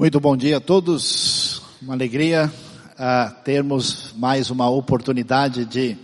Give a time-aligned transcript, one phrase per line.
[0.00, 1.60] Muito bom dia a todos.
[1.82, 2.50] Uma alegria
[2.94, 5.94] uh, termos mais uma oportunidade de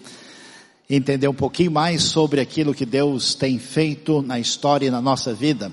[0.90, 5.32] entender um pouquinho mais sobre aquilo que Deus tem feito na história e na nossa
[5.32, 5.72] vida.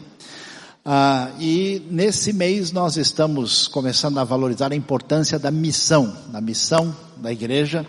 [0.86, 6.96] Uh, e nesse mês nós estamos começando a valorizar a importância da missão, da missão
[7.18, 7.86] da igreja,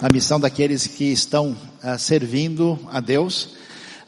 [0.00, 3.59] da missão daqueles que estão uh, servindo a Deus.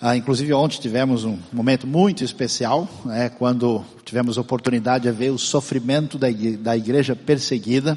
[0.05, 5.39] Ah, inclusive ontem tivemos um momento muito especial, né, quando tivemos oportunidade de ver o
[5.39, 7.97] sofrimento da igreja, da igreja perseguida.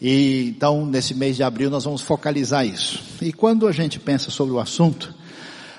[0.00, 3.02] E então nesse mês de abril nós vamos focalizar isso.
[3.20, 5.12] E quando a gente pensa sobre o assunto,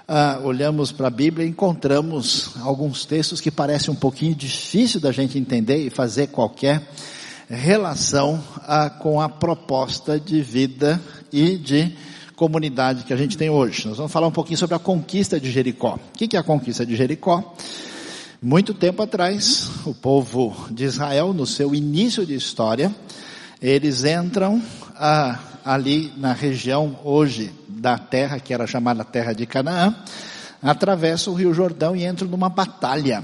[0.05, 5.13] ah, olhamos para a Bíblia e encontramos alguns textos que parecem um pouquinho difícil da
[5.13, 6.85] gente entender e fazer qualquer
[7.47, 11.95] relação ah, com a proposta de vida e de
[12.35, 13.87] comunidade que a gente tem hoje.
[13.87, 15.97] Nós vamos falar um pouquinho sobre a conquista de Jericó.
[16.13, 17.55] O que é a conquista de Jericó?
[18.41, 22.93] Muito tempo atrás, o povo de Israel, no seu início de história,
[23.61, 24.61] eles entram
[24.95, 29.95] ah, ali na região hoje da terra, que era chamada terra de Canaã,
[30.61, 33.23] atravessam o rio Jordão e entram numa batalha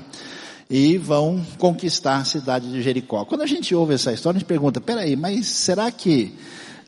[0.70, 3.26] e vão conquistar a cidade de Jericó.
[3.26, 6.34] Quando a gente ouve essa história, a gente pergunta, peraí, mas será que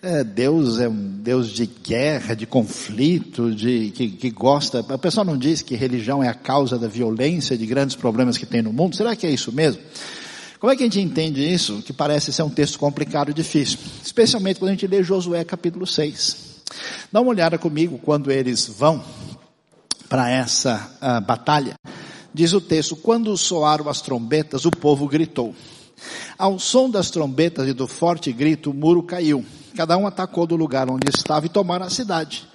[0.03, 4.81] é, Deus é um Deus de guerra, de conflito, de que, que gosta.
[4.81, 8.45] O pessoal não diz que religião é a causa da violência, de grandes problemas que
[8.45, 8.97] tem no mundo.
[8.97, 9.81] Será que é isso mesmo?
[10.59, 11.81] Como é que a gente entende isso?
[11.83, 13.79] Que parece ser um texto complicado e difícil.
[14.03, 16.37] Especialmente quando a gente lê Josué capítulo 6.
[17.09, 19.01] Dá uma olhada comigo quando eles vão
[20.09, 21.75] para essa uh, batalha.
[22.33, 25.55] Diz o texto, quando soaram as trombetas, o povo gritou.
[26.37, 30.55] Ao som das trombetas e do forte grito, o muro caiu Cada um atacou do
[30.55, 32.47] lugar onde estava e tomaram a cidade.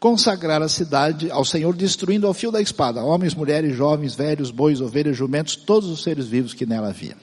[0.00, 4.80] Consagraram a cidade ao Senhor, destruindo ao fio da espada homens, mulheres, jovens, velhos, bois,
[4.80, 7.16] ovelhas, jumentos, todos os seres vivos que nela havia.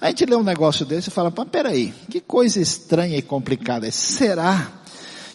[0.00, 3.90] A gente lê um negócio desse e fala, mas peraí, que coisa estranha e complicada.
[3.90, 4.72] Será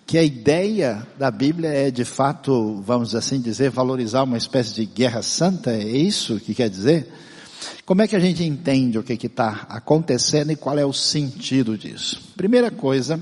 [0.06, 4.86] que a ideia da Bíblia é de fato, vamos assim dizer, valorizar uma espécie de
[4.86, 5.72] guerra santa?
[5.72, 7.12] É isso que quer dizer?
[7.86, 11.78] Como é que a gente entende o que está acontecendo e qual é o sentido
[11.78, 12.22] disso?
[12.36, 13.20] Primeira coisa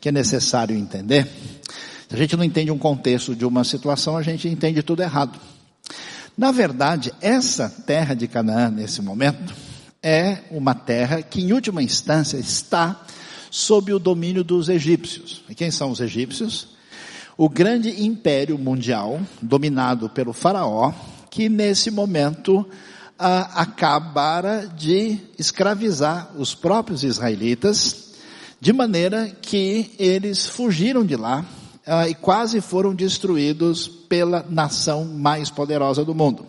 [0.00, 1.26] que é necessário entender,
[2.08, 5.38] se a gente não entende um contexto de uma situação, a gente entende tudo errado.
[6.36, 9.52] Na verdade, essa terra de Canaã, nesse momento,
[10.02, 13.04] é uma terra que, em última instância, está
[13.50, 15.42] sob o domínio dos egípcios.
[15.48, 16.68] E quem são os egípcios?
[17.36, 20.92] O grande império mundial, dominado pelo faraó,
[21.30, 22.66] que nesse momento
[23.18, 28.14] ah, acabara de escravizar os próprios israelitas,
[28.60, 31.44] de maneira que eles fugiram de lá
[31.86, 36.46] ah, e quase foram destruídos pela nação mais poderosa do mundo.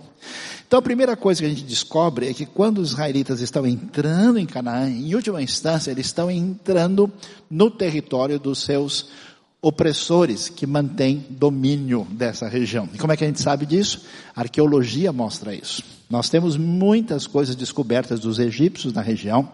[0.68, 4.38] Então a primeira coisa que a gente descobre é que quando os israelitas estão entrando
[4.38, 7.12] em Canaã, em última instância, eles estão entrando
[7.50, 9.10] no território dos seus
[9.62, 12.88] opressores que mantêm domínio dessa região.
[12.94, 14.06] E como é que a gente sabe disso?
[14.36, 15.84] A arqueologia mostra isso.
[16.10, 19.50] Nós temos muitas coisas descobertas dos egípcios na região.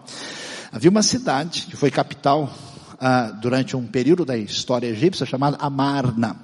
[0.70, 2.52] Havia uma cidade que foi capital
[3.00, 6.36] ah, durante um período da história egípcia chamada Amarna.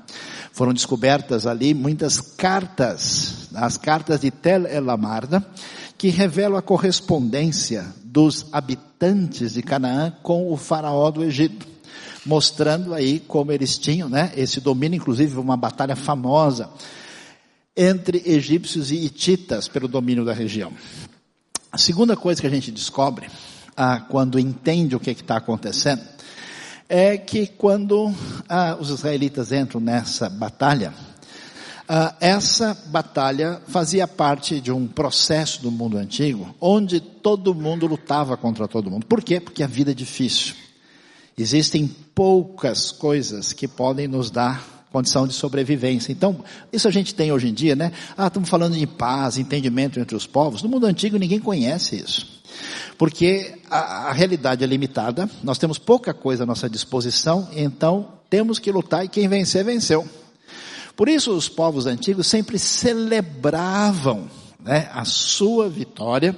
[0.53, 5.47] Foram descobertas ali muitas cartas, as cartas de Tel El Amarna,
[5.97, 11.72] que revelam a correspondência dos habitantes de Canaã com o faraó do Egito
[12.25, 16.71] mostrando aí como eles tinham, né, esse domínio, inclusive uma batalha famosa
[17.77, 20.72] entre egípcios e hititas pelo domínio da região.
[21.71, 23.28] A segunda coisa que a gente descobre,
[23.77, 26.03] ah, quando entende o que está acontecendo,
[26.88, 28.15] é que quando
[28.49, 30.93] ah, os israelitas entram nessa batalha,
[31.88, 38.37] ah, essa batalha fazia parte de um processo do mundo antigo, onde todo mundo lutava
[38.37, 39.06] contra todo mundo.
[39.06, 39.41] Por quê?
[39.41, 40.55] Porque a vida é difícil.
[41.37, 46.12] Existem poucas coisas que podem nos dar condição de sobrevivência.
[46.12, 47.93] Então, isso a gente tem hoje em dia, né?
[48.17, 50.62] Ah, estamos falando de paz, entendimento entre os povos.
[50.62, 52.43] No mundo antigo ninguém conhece isso.
[52.99, 58.58] Porque a, a realidade é limitada, nós temos pouca coisa à nossa disposição, então temos
[58.58, 60.06] que lutar e quem vencer, venceu.
[60.94, 64.31] Por isso os povos antigos sempre celebravam
[64.61, 66.37] né, a sua vitória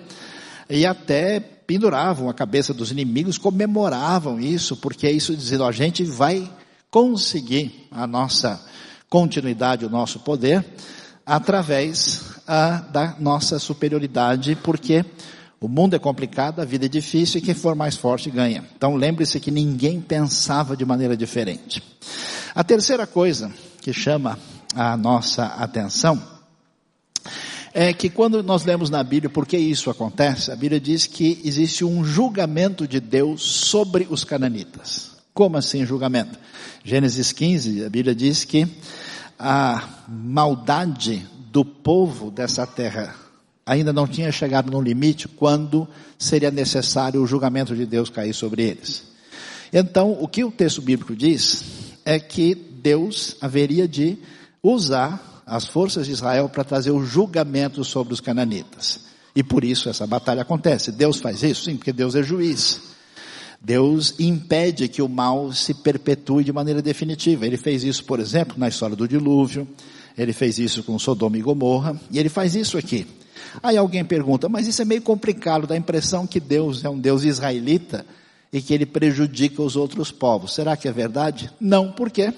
[0.71, 6.51] e até penduravam a cabeça dos inimigos, comemoravam isso, porque isso dizendo, a gente vai
[6.91, 8.61] conseguir a nossa
[9.09, 10.65] continuidade, o nosso poder,
[11.25, 15.05] através ah, da nossa superioridade, porque
[15.61, 18.65] o mundo é complicado, a vida é difícil e quem for mais forte ganha.
[18.77, 21.83] Então lembre-se que ninguém pensava de maneira diferente.
[22.55, 23.51] A terceira coisa
[23.81, 24.39] que chama
[24.75, 26.34] a nossa atenção
[27.75, 31.41] é que quando nós lemos na Bíblia por que isso acontece, a Bíblia diz que
[31.45, 35.11] existe um julgamento de Deus sobre os cananitas.
[35.35, 36.39] Como assim julgamento?
[36.85, 38.69] Gênesis 15, a Bíblia diz que
[39.37, 43.17] a maldade do povo dessa terra
[43.67, 48.63] ainda não tinha chegado no limite quando seria necessário o julgamento de Deus cair sobre
[48.63, 49.03] eles.
[49.73, 51.65] Então, o que o texto bíblico diz
[52.05, 54.17] é que Deus haveria de
[54.63, 59.01] usar as forças de Israel para trazer o julgamento sobre os cananitas.
[59.37, 60.93] E por isso essa batalha acontece.
[60.93, 61.65] Deus faz isso?
[61.65, 62.81] Sim, porque Deus é juiz.
[63.61, 67.47] Deus impede que o mal se perpetue de maneira definitiva.
[67.47, 69.67] Ele fez isso, por exemplo, na história do dilúvio.
[70.17, 71.99] Ele fez isso com Sodoma e Gomorra.
[72.11, 73.07] E ele faz isso aqui.
[73.63, 76.99] Aí alguém pergunta, mas isso é meio complicado, dá a impressão que Deus é um
[76.99, 78.05] Deus israelita
[78.53, 80.55] e que ele prejudica os outros povos.
[80.55, 81.51] Será que é verdade?
[81.61, 82.33] Não, por quê?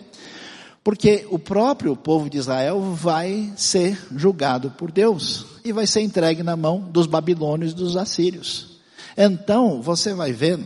[0.86, 6.44] Porque o próprio povo de Israel vai ser julgado por Deus e vai ser entregue
[6.44, 8.78] na mão dos babilônios e dos assírios.
[9.16, 10.60] Então, você vai ver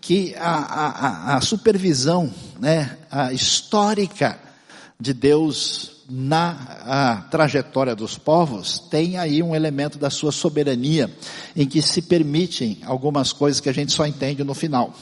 [0.00, 4.38] que a, a, a supervisão né, a histórica
[4.98, 11.14] de Deus na trajetória dos povos tem aí um elemento da sua soberania
[11.54, 14.94] em que se permitem algumas coisas que a gente só entende no final.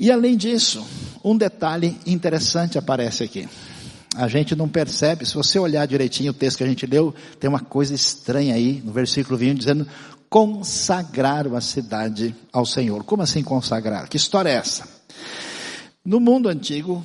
[0.00, 0.82] E além disso,
[1.22, 3.46] um detalhe interessante aparece aqui.
[4.16, 7.50] A gente não percebe, se você olhar direitinho o texto que a gente leu, tem
[7.50, 9.86] uma coisa estranha aí no versículo 20 dizendo
[10.30, 13.04] consagraram a cidade ao Senhor.
[13.04, 14.08] Como assim consagrar?
[14.08, 14.88] Que história é essa?
[16.02, 17.04] No mundo antigo,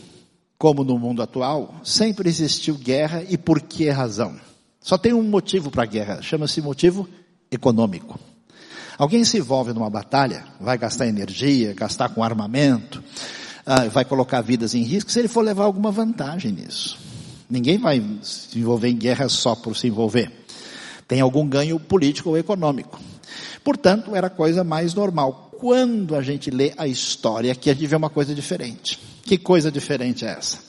[0.57, 4.39] como no mundo atual, sempre existiu guerra e por que razão?
[4.79, 7.09] Só tem um motivo para a guerra, chama-se motivo
[7.51, 8.17] econômico.
[8.97, 13.03] Alguém se envolve numa batalha, vai gastar energia, gastar com armamento,
[13.65, 16.97] ah, vai colocar vidas em risco, se ele for levar alguma vantagem nisso.
[17.49, 20.31] Ninguém vai se envolver em guerra só por se envolver.
[21.07, 22.99] Tem algum ganho político ou econômico.
[23.63, 25.51] Portanto, era coisa mais normal.
[25.59, 28.99] Quando a gente lê a história, aqui a gente vê uma coisa diferente.
[29.23, 30.59] Que coisa diferente é essa?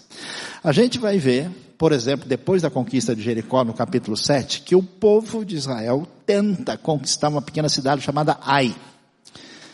[0.62, 4.74] A gente vai ver, por exemplo, depois da conquista de Jericó, no capítulo 7, que
[4.74, 8.74] o povo de Israel tenta conquistar uma pequena cidade chamada Ai.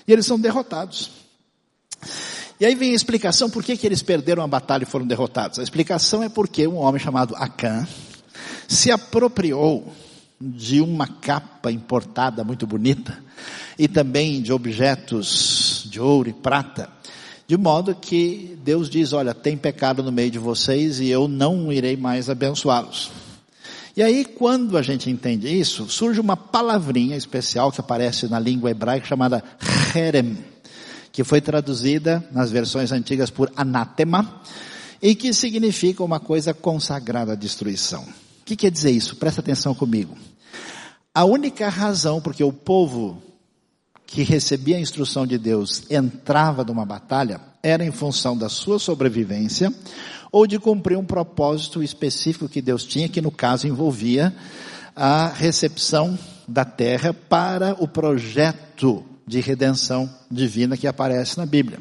[0.06, 1.10] E eles são derrotados.
[2.58, 5.58] E aí vem a explicação por que, que eles perderam a batalha e foram derrotados.
[5.58, 7.86] A explicação é porque um homem chamado Acã
[8.66, 9.92] se apropriou
[10.40, 13.16] de uma capa importada muito bonita
[13.78, 16.88] e também de objetos de ouro e prata
[17.52, 21.70] de modo que Deus diz, olha, tem pecado no meio de vocês e eu não
[21.70, 23.12] irei mais abençoá-los.
[23.94, 28.70] E aí, quando a gente entende isso, surge uma palavrinha especial que aparece na língua
[28.70, 29.44] hebraica chamada
[29.94, 30.38] herem,
[31.12, 34.40] que foi traduzida nas versões antigas por anátema,
[35.02, 38.02] e que significa uma coisa consagrada à destruição.
[38.02, 39.16] O que quer dizer isso?
[39.16, 40.16] Presta atenção comigo.
[41.14, 43.22] A única razão porque o povo
[44.12, 49.72] que recebia a instrução de Deus entrava numa batalha era em função da sua sobrevivência
[50.30, 54.34] ou de cumprir um propósito específico que Deus tinha, que no caso envolvia
[54.94, 61.78] a recepção da terra para o projeto de redenção divina que aparece na Bíblia.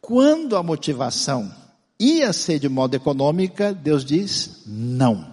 [0.00, 1.52] Quando a motivação
[2.00, 5.26] ia ser de modo econômica, Deus diz não.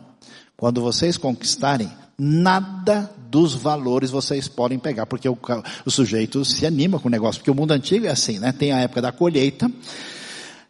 [0.57, 5.37] Quando vocês conquistarem, nada dos valores vocês podem pegar, porque o,
[5.85, 8.51] o, sujeito se anima com o negócio, porque o mundo antigo é assim, né?
[8.51, 9.71] Tem a época da colheita,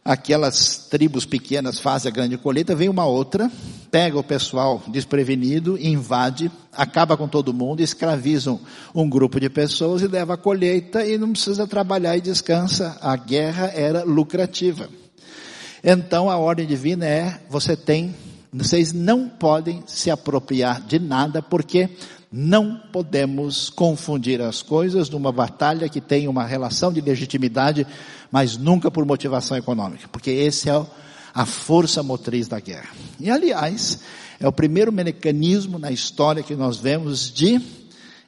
[0.04, 3.50] aquelas tribos pequenas fazem a grande colheita, vem uma outra,
[3.90, 8.60] pega o pessoal desprevenido, invade, acaba com todo mundo, escravizam
[8.94, 12.96] um grupo de pessoas e leva a colheita e não precisa trabalhar e descansa.
[13.00, 14.88] A guerra era lucrativa.
[15.82, 18.14] Então a ordem divina é, você tem
[18.52, 21.88] vocês não podem se apropriar de nada porque
[22.32, 27.86] não podemos confundir as coisas numa batalha que tem uma relação de legitimidade,
[28.30, 30.86] mas nunca por motivação econômica, porque esse é
[31.34, 32.90] a força motriz da guerra.
[33.18, 34.00] E aliás,
[34.38, 37.60] é o primeiro mecanismo na história que nós vemos de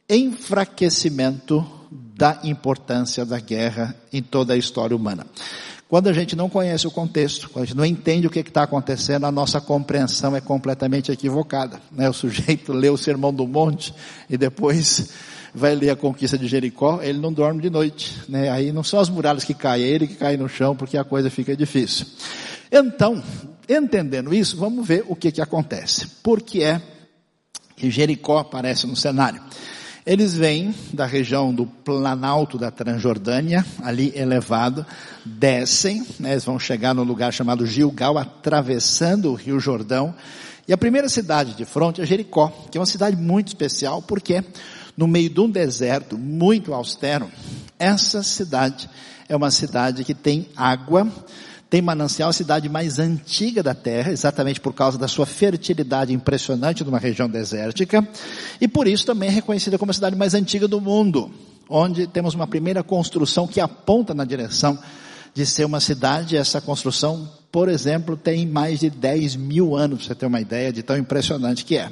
[0.08, 5.26] enfraquecimento da importância da guerra em toda a história humana.
[5.92, 8.62] Quando a gente não conhece o contexto, quando a gente não entende o que está
[8.62, 11.82] acontecendo, a nossa compreensão é completamente equivocada.
[11.92, 12.08] Né?
[12.08, 13.92] O sujeito lê o Sermão do Monte
[14.30, 15.11] e depois
[15.54, 18.18] vai ler a conquista de Jericó, ele não dorme de noite.
[18.26, 18.49] Né?
[18.49, 21.04] Aí não são as muralhas que caem, é ele que cai no chão porque a
[21.04, 22.06] coisa fica difícil.
[22.72, 23.22] Então,
[23.68, 26.06] entendendo isso, vamos ver o que, que acontece.
[26.22, 26.80] Por que é
[27.76, 29.42] que Jericó aparece no cenário?
[30.04, 34.85] Eles vêm da região do Planalto da Transjordânia, ali elevado,
[35.25, 40.12] descem, né, eles vão chegar no lugar chamado Gilgal, atravessando o Rio Jordão.
[40.66, 44.42] E a primeira cidade de fronte é Jericó, que é uma cidade muito especial, porque
[44.97, 47.30] no meio de um deserto muito austero,
[47.78, 48.90] essa cidade
[49.28, 51.06] é uma cidade que tem água,
[51.72, 56.84] tem manancial, a cidade mais antiga da terra, exatamente por causa da sua fertilidade impressionante
[56.84, 58.06] numa região desértica,
[58.60, 61.30] e por isso também é reconhecida como a cidade mais antiga do mundo,
[61.70, 64.78] onde temos uma primeira construção que aponta na direção
[65.32, 70.08] de ser uma cidade, essa construção, por exemplo, tem mais de 10 mil anos, para
[70.08, 71.90] você ter uma ideia de tão impressionante que é.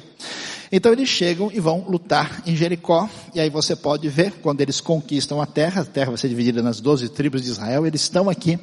[0.71, 4.79] Então eles chegam e vão lutar em Jericó, e aí você pode ver, quando eles
[4.79, 8.29] conquistam a terra, a terra vai ser dividida nas 12 tribos de Israel, eles estão
[8.29, 8.59] aqui,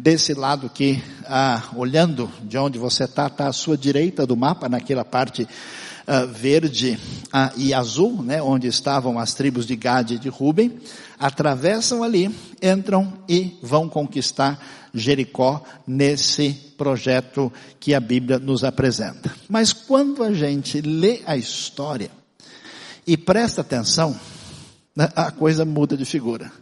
[0.00, 4.68] Desse lado aqui, ah, olhando de onde você está, está à sua direita do mapa,
[4.68, 5.48] naquela parte
[6.06, 6.96] ah, verde
[7.32, 10.78] ah, e azul, né, onde estavam as tribos de Gade e de Ruben,
[11.18, 14.64] atravessam ali, entram e vão conquistar
[14.94, 19.34] Jericó nesse projeto que a Bíblia nos apresenta.
[19.48, 22.08] Mas quando a gente lê a história
[23.04, 24.14] e presta atenção,
[24.94, 26.52] né, a coisa muda de figura.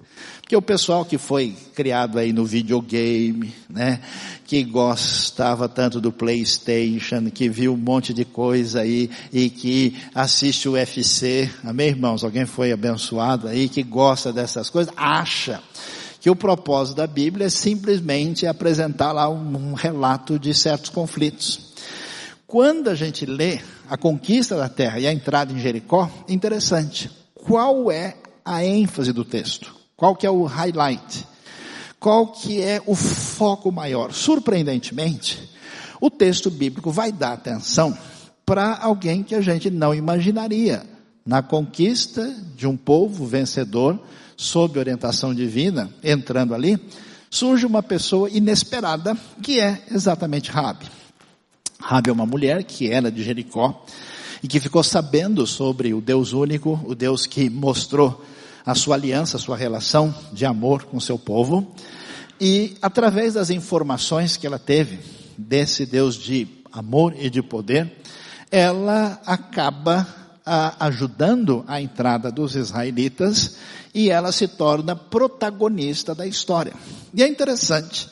[0.47, 4.01] Porque o pessoal que foi criado aí no videogame, né,
[4.45, 10.69] que gostava tanto do Playstation, que viu um monte de coisa aí e que assiste
[10.69, 12.23] o UFC, amém irmãos?
[12.23, 15.61] Alguém foi abençoado aí que gosta dessas coisas, acha
[16.21, 21.75] que o propósito da Bíblia é simplesmente apresentar lá um, um relato de certos conflitos.
[22.47, 23.59] Quando a gente lê
[23.91, 27.11] a conquista da terra e a entrada em Jericó, interessante.
[27.35, 29.86] Qual é a ênfase do texto?
[29.97, 31.27] Qual que é o highlight?
[31.99, 34.13] Qual que é o foco maior?
[34.13, 35.51] Surpreendentemente,
[35.99, 37.97] o texto bíblico vai dar atenção
[38.45, 40.85] para alguém que a gente não imaginaria.
[41.25, 43.99] Na conquista de um povo vencedor,
[44.37, 46.79] sob orientação divina, entrando ali,
[47.31, 50.87] surge uma pessoa inesperada, que é exatamente Rabi.
[51.81, 53.83] Rabi é uma mulher que era de Jericó
[54.43, 58.23] e que ficou sabendo sobre o Deus único, o Deus que mostrou
[58.67, 61.73] a sua aliança, a sua relação de amor com seu povo.
[62.41, 64.99] E através das informações que ela teve
[65.39, 67.91] desse Deus de amor e de poder,
[68.51, 70.07] ela acaba
[70.79, 73.57] ajudando a entrada dos israelitas
[73.95, 76.73] e ela se torna protagonista da história.
[77.15, 78.09] E é interessante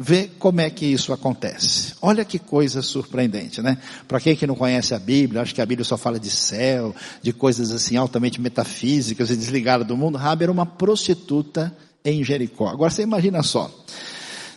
[0.00, 1.94] ver como é que isso acontece.
[2.00, 3.78] Olha que coisa surpreendente, né?
[4.06, 6.94] Para quem que não conhece a Bíblia, acho que a Bíblia só fala de céu,
[7.20, 10.16] de coisas assim altamente metafísicas e desligadas do mundo.
[10.16, 12.68] Rabi era uma prostituta em Jericó.
[12.68, 13.68] Agora você imagina só.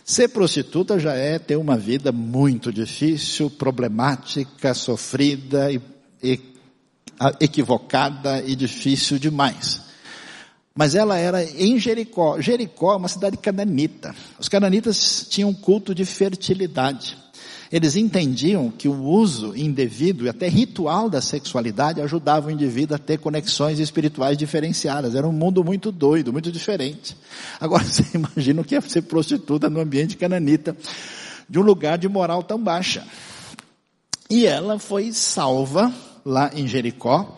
[0.04, 6.40] Ser prostituta já é ter uma vida muito difícil, problemática, sofrida e
[7.40, 9.91] equivocada e difícil demais.
[10.74, 12.40] Mas ela era em Jericó.
[12.40, 14.14] Jericó é uma cidade cananita.
[14.38, 17.16] Os cananitas tinham um culto de fertilidade.
[17.70, 22.98] Eles entendiam que o uso indevido e até ritual da sexualidade ajudava o indivíduo a
[22.98, 25.14] ter conexões espirituais diferenciadas.
[25.14, 27.16] Era um mundo muito doido, muito diferente.
[27.58, 30.76] Agora você imagina o que é ser prostituta no ambiente cananita,
[31.48, 33.06] de um lugar de moral tão baixa.
[34.28, 35.90] E ela foi salva
[36.26, 37.36] lá em Jericó,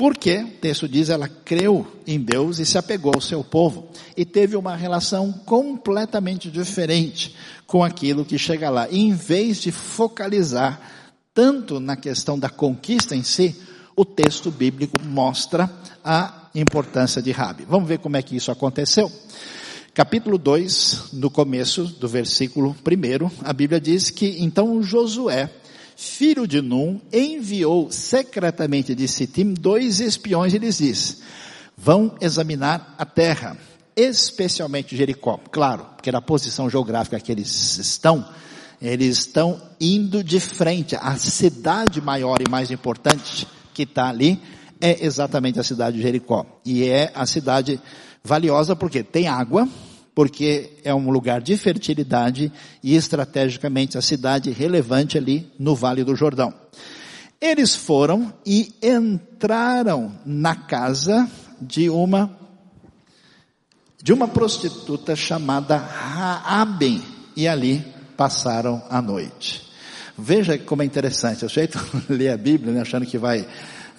[0.00, 3.86] porque, o texto diz, ela creu em Deus e se apegou ao seu povo.
[4.16, 8.88] E teve uma relação completamente diferente com aquilo que chega lá.
[8.88, 10.80] E em vez de focalizar
[11.34, 13.54] tanto na questão da conquista em si,
[13.94, 15.70] o texto bíblico mostra
[16.02, 17.66] a importância de Rabi.
[17.68, 19.12] Vamos ver como é que isso aconteceu?
[19.92, 25.50] Capítulo 2, no começo do versículo 1, a Bíblia diz que então Josué
[26.00, 31.18] filho de Num, enviou secretamente de Sitim dois espiões e lhes disse,
[31.76, 33.54] vão examinar a terra,
[33.94, 35.38] especialmente Jericó.
[35.50, 38.26] Claro, porque na posição geográfica que eles estão,
[38.80, 40.96] eles estão indo de frente.
[40.96, 44.40] A cidade maior e mais importante que está ali
[44.80, 46.46] é exatamente a cidade de Jericó.
[46.64, 47.78] E é a cidade
[48.24, 49.68] valiosa porque tem água,
[50.20, 56.14] porque é um lugar de fertilidade e estrategicamente a cidade relevante ali no Vale do
[56.14, 56.52] Jordão.
[57.40, 61.26] Eles foram e entraram na casa
[61.58, 62.38] de uma
[64.02, 67.02] de uma prostituta chamada Raaben
[67.34, 67.82] e ali
[68.14, 69.70] passaram a noite.
[70.18, 71.78] Veja como é interessante, o jeito
[72.10, 73.48] ler a Bíblia, né, achando que vai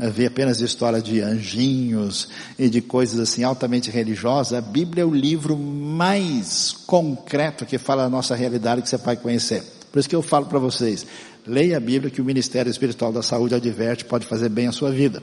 [0.10, 2.28] ver apenas história de anjinhos
[2.58, 8.04] e de coisas assim altamente religiosas, a Bíblia é o livro mais concreto que fala
[8.04, 9.64] da nossa realidade que você vai conhecer.
[9.92, 11.06] Por isso que eu falo para vocês,
[11.46, 14.90] leia a Bíblia que o Ministério Espiritual da Saúde adverte, pode fazer bem a sua
[14.92, 15.22] vida.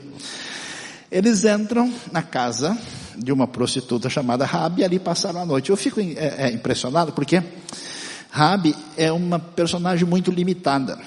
[1.11, 2.77] Eles entram na casa
[3.17, 5.71] de uma prostituta chamada Rabi e ali passaram a noite.
[5.71, 7.41] Eu fico é, é, impressionado porque
[8.29, 10.99] Rabi é uma personagem muito limitada,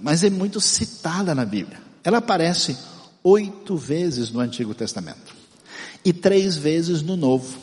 [0.00, 1.78] mas é muito citada na Bíblia.
[2.04, 2.76] Ela aparece
[3.28, 5.34] oito vezes no Antigo Testamento
[6.04, 7.58] e três vezes no Novo.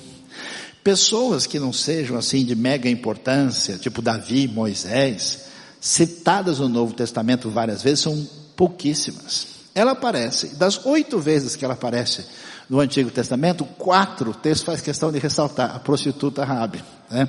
[0.84, 5.45] Pessoas que não sejam assim de mega importância, tipo Davi, Moisés,
[5.81, 9.54] citadas no Novo Testamento várias vezes, são pouquíssimas.
[9.75, 12.25] Ela aparece, das oito vezes que ela aparece
[12.70, 17.27] no Antigo Testamento, quatro, o texto faz questão de ressaltar, a prostituta Rabi, né?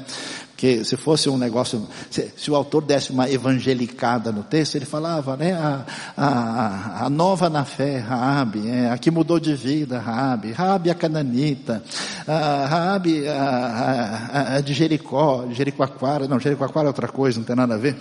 [0.53, 4.87] Porque se fosse um negócio, se, se, o autor desse uma evangelicada no texto, ele
[4.87, 5.85] falava, né, a,
[6.17, 10.95] a, a nova na fé, Raabe, é, a que mudou de vida, Raabe, Raabe a
[10.95, 11.83] cananita,
[12.27, 17.75] a, a, a, a de Jericó, Jericoacoara, não, Jericoacoara é outra coisa, não tem nada
[17.75, 17.97] a ver.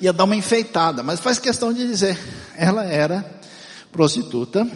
[0.00, 2.18] Ia dar uma enfeitada, mas faz questão de dizer,
[2.56, 3.24] ela era
[3.90, 4.68] prostituta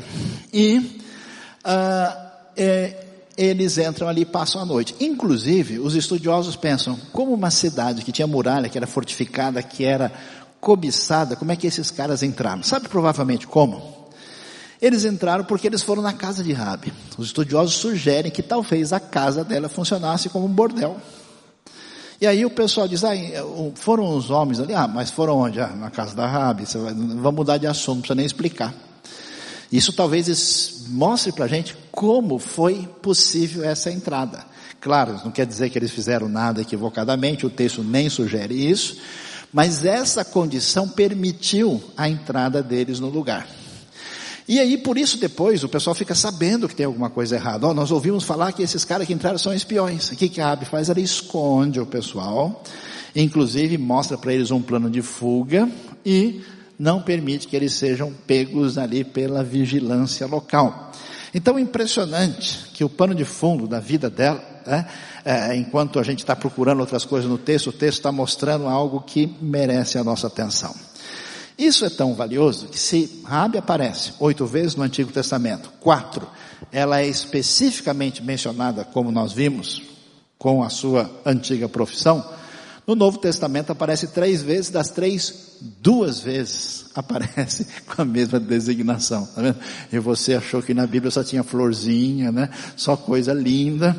[0.53, 3.05] e, uh, é,
[3.37, 4.95] eles entram ali e passam a noite.
[4.99, 10.11] Inclusive, os estudiosos pensam, como uma cidade que tinha muralha, que era fortificada, que era
[10.61, 12.63] cobiçada, como é que esses caras entraram?
[12.63, 14.01] Sabe provavelmente como?
[14.81, 16.93] Eles entraram porque eles foram na casa de Rabi.
[17.19, 20.97] Os estudiosos sugerem que talvez a casa dela funcionasse como um bordel.
[22.21, 23.13] E aí o pessoal diz, ah,
[23.77, 25.59] foram os homens ali, ah, mas foram onde?
[25.59, 26.65] Ah, na casa da Rabi,
[27.17, 28.75] vamos mudar de assunto, não precisa nem explicar.
[29.73, 34.45] Isso talvez mostre para a gente como foi possível essa entrada.
[34.81, 38.99] Claro, não quer dizer que eles fizeram nada equivocadamente, o texto nem sugere isso,
[39.51, 43.47] mas essa condição permitiu a entrada deles no lugar.
[44.51, 47.69] E aí, por isso, depois, o pessoal fica sabendo que tem alguma coisa errada.
[47.69, 50.11] Oh, nós ouvimos falar que esses caras que entraram são espiões.
[50.11, 50.91] O que, que a Abby faz?
[50.91, 52.61] Ela esconde o pessoal,
[53.15, 55.71] inclusive mostra para eles um plano de fuga
[56.05, 56.41] e
[56.77, 60.91] não permite que eles sejam pegos ali pela vigilância local.
[61.33, 64.85] Então impressionante que o pano de fundo da vida dela, né,
[65.25, 69.01] é, enquanto a gente está procurando outras coisas no texto, o texto está mostrando algo
[69.03, 70.75] que merece a nossa atenção.
[71.61, 76.27] Isso é tão valioso que se Rabi aparece oito vezes no Antigo Testamento, quatro,
[76.73, 79.83] ela é especificamente mencionada, como nós vimos,
[80.39, 82.25] com a sua antiga profissão,
[82.87, 89.27] no Novo Testamento aparece três vezes, das três, duas vezes aparece com a mesma designação,
[89.27, 89.59] tá vendo?
[89.93, 92.49] E você achou que na Bíblia só tinha florzinha, né?
[92.75, 93.95] Só coisa linda.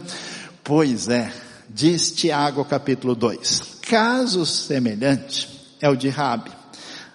[0.63, 1.31] Pois é,
[1.69, 3.77] diz Tiago capítulo 2.
[3.83, 5.47] Caso semelhante
[5.79, 6.60] é o de Rabi.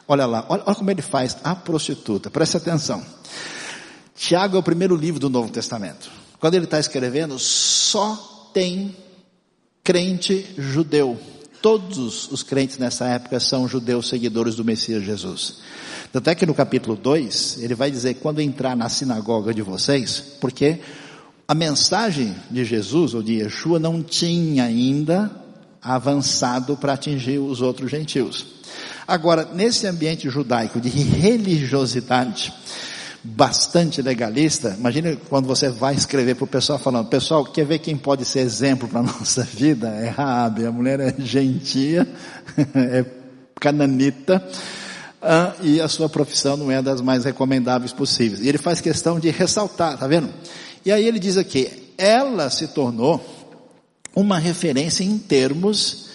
[0.08, 3.04] Olha lá, olha, olha como ele faz a prostituta, preste atenção.
[4.14, 6.10] Tiago é o primeiro livro do Novo Testamento.
[6.38, 8.96] Quando ele está escrevendo, só tem
[9.82, 11.18] crente judeu
[11.66, 15.56] todos os crentes nessa época são judeus seguidores do Messias Jesus.
[16.12, 20.20] Tanto é que no capítulo 2, ele vai dizer, quando entrar na sinagoga de vocês,
[20.40, 20.78] porque
[21.48, 25.28] a mensagem de Jesus ou de Yeshua não tinha ainda
[25.82, 28.46] avançado para atingir os outros gentios.
[29.06, 32.52] Agora, nesse ambiente judaico de religiosidade,
[33.22, 37.96] bastante legalista, imagine quando você vai escrever para o pessoal falando, pessoal, quer ver quem
[37.96, 39.88] pode ser exemplo para a nossa vida?
[39.88, 42.06] É Raabe, a mulher é gentia,
[42.74, 43.04] é
[43.60, 44.44] cananita,
[45.62, 48.40] e a sua profissão não é das mais recomendáveis possíveis.
[48.40, 50.28] E ele faz questão de ressaltar, tá vendo?
[50.84, 53.24] E aí ele diz aqui, ela se tornou
[54.14, 56.06] uma referência em termos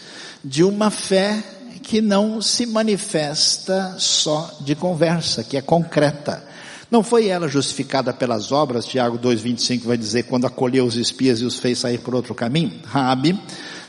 [0.43, 1.43] de uma fé
[1.83, 6.51] que não se manifesta só de conversa, que é concreta
[6.91, 11.45] não foi ela justificada pelas obras, Tiago 2,25 vai dizer, quando acolheu os espias e
[11.45, 12.81] os fez sair por outro caminho?
[12.85, 13.39] Rabi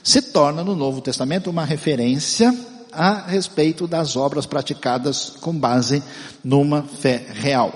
[0.04, 2.56] se torna no Novo Testamento uma referência
[2.92, 6.00] a respeito das obras praticadas com base
[6.44, 7.74] numa fé real.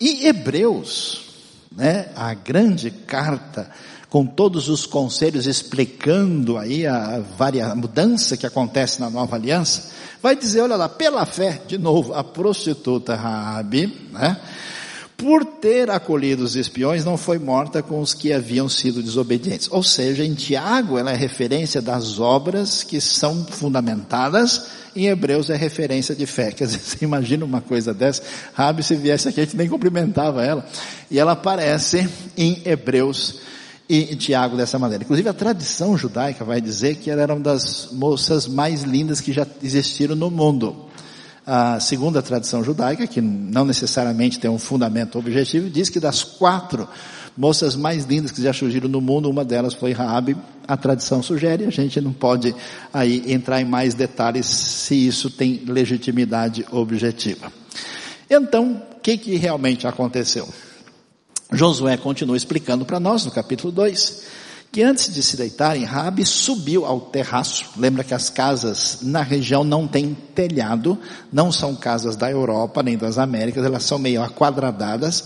[0.00, 1.24] E Hebreus,
[1.74, 3.68] né, a grande carta
[4.10, 9.90] com todos os conselhos explicando aí a, a mudança que acontece na nova aliança,
[10.22, 14.36] vai dizer, olha lá, pela fé, de novo, a prostituta Raabe, né?
[15.16, 19.68] Por ter acolhido os espiões, não foi morta com os que haviam sido desobedientes.
[19.68, 25.56] Ou seja, em Tiago, ela é referência das obras que são fundamentadas, em Hebreus é
[25.56, 26.52] referência de fé.
[26.52, 28.22] Quer dizer, você imagina uma coisa dessa,
[28.54, 30.64] Rabi se viesse aqui, a gente nem cumprimentava ela.
[31.10, 33.40] E ela aparece em Hebreus
[33.88, 35.02] e Tiago dessa maneira.
[35.02, 39.32] Inclusive a tradição judaica vai dizer que ela era uma das moças mais lindas que
[39.32, 40.84] já existiram no mundo.
[41.46, 46.86] A segunda tradição judaica, que não necessariamente tem um fundamento objetivo, diz que das quatro
[47.34, 50.36] moças mais lindas que já surgiram no mundo, uma delas foi Raabe.
[50.66, 52.54] A tradição sugere, a gente não pode
[52.92, 57.50] aí entrar em mais detalhes se isso tem legitimidade objetiva.
[58.28, 60.46] Então, o que, que realmente aconteceu?
[61.52, 64.22] Josué continua explicando para nós no capítulo 2,
[64.70, 67.70] que antes de se deitarem, Rabi subiu ao terraço.
[67.76, 70.98] Lembra que as casas na região não têm telhado,
[71.32, 75.24] não são casas da Europa nem das Américas, elas são meio aquadradadas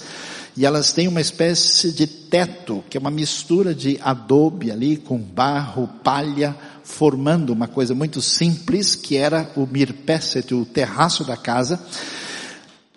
[0.57, 5.19] e elas têm uma espécie de teto, que é uma mistura de adobe ali com
[5.19, 6.55] barro, palha,
[6.85, 11.81] formando uma coisa muito simples, que era o mirpesset, o terraço da casa.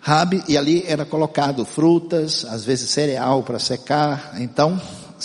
[0.06, 4.36] Rabi, e ali era colocado frutas, às vezes cereal para secar.
[4.40, 4.80] Então,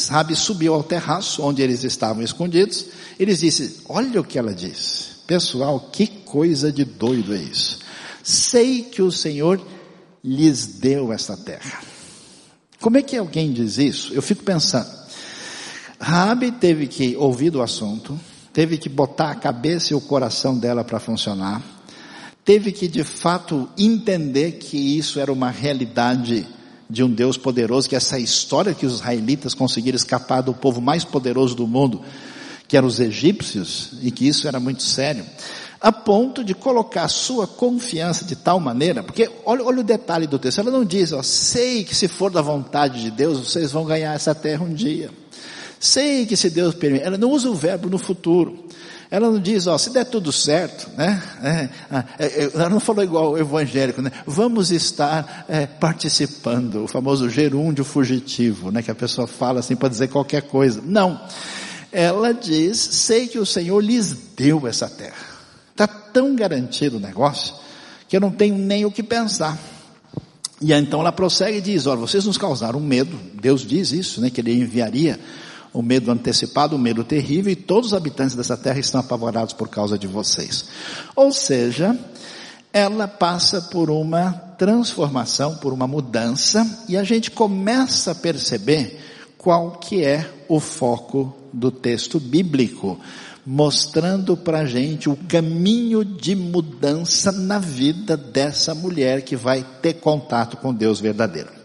[0.10, 2.88] Rabi subiu ao terraço onde eles estavam escondidos.
[3.20, 5.10] Eles disse: Olha o que ela disse.
[5.28, 7.78] Pessoal, que coisa de doido é isso.
[8.24, 9.62] Sei que o Senhor
[10.24, 11.80] lhes deu esta terra.
[12.80, 14.12] Como é que alguém diz isso?
[14.16, 14.90] Eu fico pensando.
[16.00, 18.20] Rabi teve que ouvir do assunto,
[18.52, 21.62] teve que botar a cabeça e o coração dela para funcionar
[22.52, 26.46] teve que de fato entender que isso era uma realidade
[26.90, 31.06] de um Deus poderoso, que essa história que os israelitas conseguiram escapar do povo mais
[31.06, 32.02] poderoso do mundo,
[32.68, 35.26] que eram os egípcios, e que isso era muito sério,
[35.80, 40.38] a ponto de colocar sua confiança de tal maneira, porque olha, olha o detalhe do
[40.38, 43.86] texto, ela não diz, ó, sei que se for da vontade de Deus, vocês vão
[43.86, 45.10] ganhar essa terra um dia.
[45.80, 48.66] Sei que se Deus permitir, ela não usa o verbo no futuro.
[49.12, 51.22] Ela não diz, ó, se der tudo certo, né?
[51.44, 51.70] É,
[52.18, 54.10] é, é, ela não falou igual o evangélico, né?
[54.26, 58.82] Vamos estar é, participando, o famoso gerúndio fugitivo, né?
[58.82, 60.82] Que a pessoa fala assim para dizer qualquer coisa.
[60.86, 61.20] Não.
[61.92, 65.26] Ela diz, sei que o Senhor lhes deu essa terra.
[65.72, 67.54] Está tão garantido o negócio,
[68.08, 69.60] que eu não tenho nem o que pensar.
[70.62, 73.20] E então ela prossegue e diz, olha, vocês nos causaram medo.
[73.34, 74.30] Deus diz isso, né?
[74.30, 75.20] Que ele enviaria
[75.74, 79.70] o medo antecipado, o medo terrível, e todos os habitantes dessa terra estão apavorados por
[79.70, 80.66] causa de vocês.
[81.16, 81.98] Ou seja,
[82.74, 89.00] ela passa por uma transformação, por uma mudança, e a gente começa a perceber
[89.38, 93.00] qual que é o foco do texto bíblico,
[93.46, 99.96] mostrando para a gente o caminho de mudança na vida dessa mulher que vai ter
[99.96, 101.61] contato com Deus verdadeiro.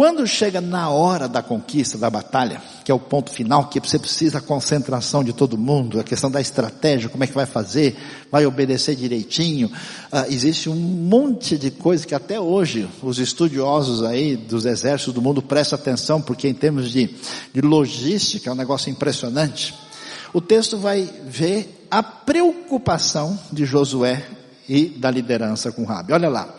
[0.00, 3.98] Quando chega na hora da conquista, da batalha, que é o ponto final, que você
[3.98, 7.98] precisa da concentração de todo mundo, a questão da estratégia, como é que vai fazer,
[8.32, 14.36] vai obedecer direitinho, uh, existe um monte de coisa que até hoje os estudiosos aí
[14.36, 17.14] dos exércitos do mundo prestam atenção, porque em termos de,
[17.52, 19.74] de logística é um negócio impressionante.
[20.32, 24.24] O texto vai ver a preocupação de Josué
[24.66, 26.14] e da liderança com Rabi.
[26.14, 26.54] Olha lá.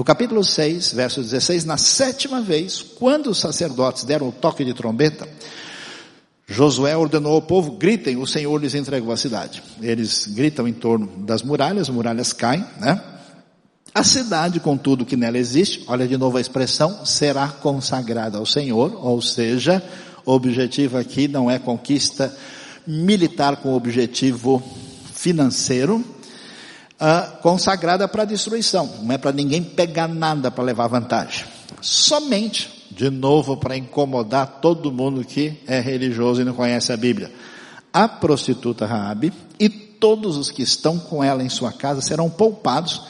[0.00, 4.72] No capítulo 6, verso 16, na sétima vez, quando os sacerdotes deram o toque de
[4.72, 5.28] trombeta,
[6.46, 9.62] Josué ordenou ao povo, gritem, o Senhor lhes entregou a cidade.
[9.78, 12.98] Eles gritam em torno das muralhas, as muralhas caem, né?
[13.94, 18.46] A cidade, com tudo que nela existe, olha de novo a expressão, será consagrada ao
[18.46, 19.84] Senhor, ou seja,
[20.24, 22.34] o objetivo aqui não é conquista
[22.86, 24.62] militar com objetivo
[25.12, 26.02] financeiro,
[27.00, 28.88] uh, consagrada para destruição.
[29.02, 31.46] Não é para ninguém pegar nada para levar vantagem.
[31.80, 37.32] Somente, de novo, para incomodar todo mundo que é religioso e não conhece a Bíblia.
[37.92, 43.02] A prostituta Raabe e todos os que estão com ela em sua casa serão poupados,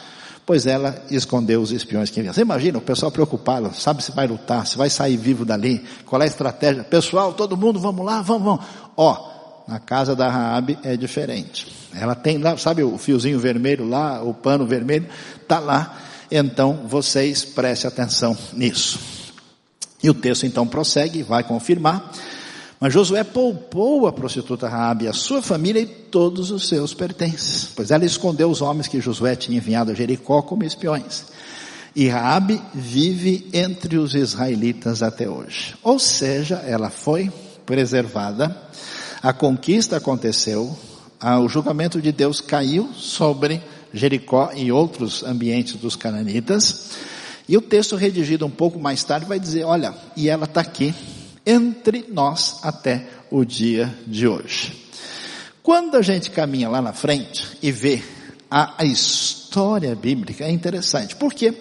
[0.46, 2.32] pois ela escondeu os espiões que vinham.
[2.32, 6.20] Você imagina o pessoal preocupado, sabe se vai lutar, se vai sair vivo dali, qual
[6.22, 6.82] é a estratégia?
[6.82, 8.64] Pessoal, todo mundo, vamos lá, vamos, vamos.
[8.96, 11.79] Ó, na casa da Raabe é diferente.
[11.94, 15.06] Ela tem lá, sabe o fiozinho vermelho lá, o pano vermelho,
[15.46, 15.98] tá lá.
[16.30, 18.98] Então vocês prestem atenção nisso.
[20.02, 22.12] E o texto então prossegue, vai confirmar.
[22.78, 27.90] Mas Josué poupou a prostituta Raabe, a sua família e todos os seus pertences, pois
[27.90, 31.26] ela escondeu os homens que Josué tinha enviado a Jericó como espiões.
[31.94, 35.74] E Raabe vive entre os israelitas até hoje.
[35.82, 37.30] Ou seja, ela foi
[37.66, 38.56] preservada
[39.22, 40.74] a conquista aconteceu,
[41.22, 46.92] o julgamento de Deus caiu sobre Jericó e outros ambientes dos cananitas.
[47.48, 50.94] E o texto redigido um pouco mais tarde vai dizer, olha, e ela está aqui
[51.44, 54.86] entre nós até o dia de hoje.
[55.62, 58.02] Quando a gente caminha lá na frente e vê
[58.50, 61.14] a, história bíblica, é interessante.
[61.14, 61.54] Por quê?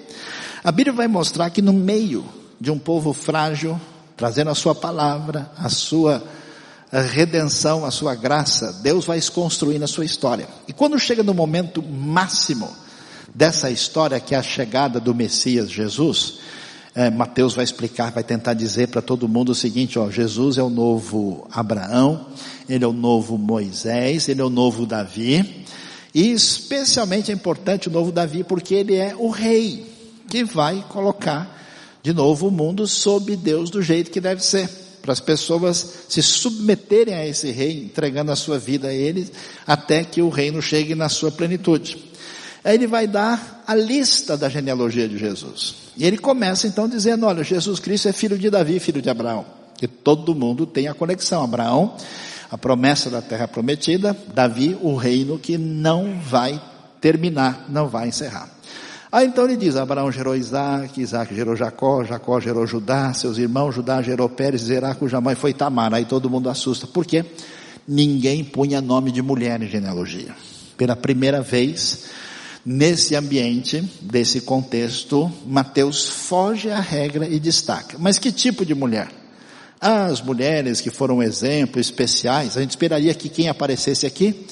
[0.63, 2.26] A Bíblia vai mostrar que no meio
[2.60, 3.80] de um povo frágil,
[4.15, 6.24] trazendo a sua palavra, a sua
[6.91, 10.47] a redenção, a sua graça, Deus vai se construir na sua história.
[10.67, 12.69] E quando chega no momento máximo
[13.34, 16.39] dessa história, que é a chegada do Messias Jesus,
[16.95, 20.63] é, Mateus vai explicar, vai tentar dizer para todo mundo o seguinte, ó, Jesus é
[20.63, 22.25] o novo Abraão,
[22.67, 25.65] ele é o novo Moisés, ele é o novo Davi,
[26.13, 29.88] e especialmente é importante o novo Davi porque ele é o rei.
[30.28, 31.58] que vai colocar
[32.04, 34.88] de novo o mundo sob Deus do jeito que deve ser.
[35.10, 39.28] Para as pessoas se submeterem a esse rei, entregando a sua vida a ele,
[39.65, 41.98] até que o reino chegue na sua plenitude.
[42.63, 45.78] Aí ele vai dar a lista da genealogia de Jesus.
[45.98, 49.48] E ele começa então dizendo, olha, Jesus Cristo é filho de Davi, filho de Abraão.
[49.80, 51.43] Que todo mundo tem a conexão.
[51.43, 51.98] Abraão,
[52.52, 56.62] a promessa da terra prometida, Davi, o reino que não vai
[57.02, 58.48] terminar, não vai encerrar.
[59.12, 63.74] Aí então ele diz, Abraão gerou Isaac, Isaac gerou Jacó, Jacó gerou Judá, seus irmãos,
[63.74, 65.91] Judá gerou Pérez, Zerá, cuja mãe foi Tamar.
[65.95, 66.86] Aí todo mundo assusta.
[66.86, 67.26] Por quê?
[67.88, 70.36] Ninguém punha nome de mulher em genealogia.
[70.78, 72.06] Pela primeira vez,
[72.63, 77.98] nesse ambiente, desse contexto, Mateus foge à regra e destaca.
[77.98, 79.10] Mas que tipo de mulher?
[79.82, 84.45] As mulheres que foram exemplos especiais, a gente esperaria que quem aparecesse aqui,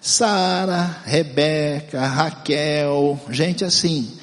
[0.00, 4.16] Sara, Rebeca, Raquel, gente assim.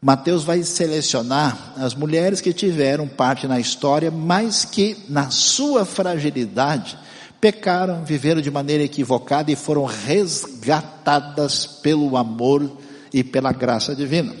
[0.00, 6.96] Mateus vai selecionar as mulheres que tiveram parte na história, mas que na sua fragilidade
[7.40, 12.70] pecaram, viveram de maneira equivocada e foram resgatadas pelo amor
[13.12, 14.34] e pela graça divina.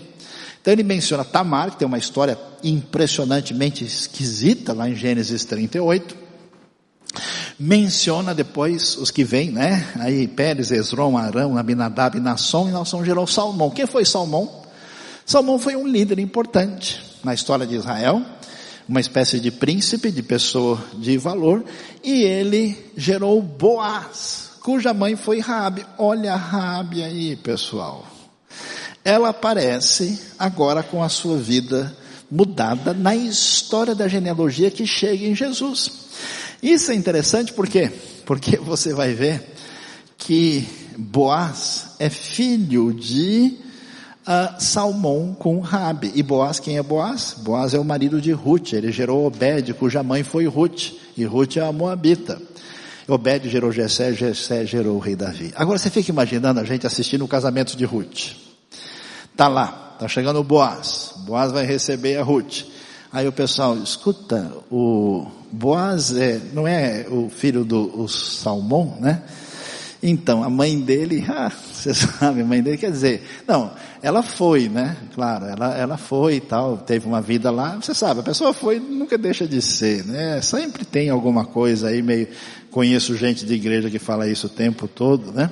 [0.60, 6.16] Então ele menciona Tamar, que tem uma história impressionantemente esquisita lá em Gênesis 38.
[7.58, 9.86] Menciona depois os que vêm, né?
[9.98, 13.70] Aí Pérez, Esrom, Arão, Abinadab, Nasson e Nasson gerou Salmão.
[13.70, 14.62] Quem foi Salmão?
[15.24, 18.22] Salmão foi um líder importante na história de Israel,
[18.88, 21.64] uma espécie de príncipe, de pessoa de valor,
[22.04, 25.84] e ele gerou Boaz, cuja mãe foi Rabi.
[25.98, 28.16] Olha Rabi aí, pessoal
[29.06, 31.96] ela aparece agora com a sua vida
[32.28, 36.05] mudada na história da genealogia que chega em Jesus.
[36.66, 37.92] Isso é interessante por quê?
[38.24, 39.40] Porque você vai ver
[40.18, 40.66] que
[40.98, 43.56] Boaz é filho de
[44.26, 46.10] uh, Salmão com Rabi.
[46.12, 47.36] E Boaz, quem é Boaz?
[47.38, 51.56] Boaz é o marido de Ruth, ele gerou Obed, cuja mãe foi Ruth, e Ruth
[51.56, 52.42] é a Moabita.
[53.06, 55.52] Obed gerou Jessé, Jessé gerou o rei Davi.
[55.54, 58.32] Agora você fica imaginando a gente assistindo o casamento de Ruth.
[59.36, 61.12] Tá lá, tá chegando o Boaz.
[61.18, 62.64] Boaz vai receber a Ruth.
[63.12, 69.22] Aí o pessoal, escuta, o Boaz é, não é o filho do o Salmão, né?
[70.02, 74.68] Então, a mãe dele, ah, você sabe, a mãe dele quer dizer, não, ela foi,
[74.68, 74.96] né?
[75.14, 78.78] Claro, ela, ela foi e tal, teve uma vida lá, você sabe, a pessoa foi,
[78.78, 80.40] nunca deixa de ser, né?
[80.42, 82.28] Sempre tem alguma coisa aí meio,
[82.70, 85.50] conheço gente de igreja que fala isso o tempo todo, né?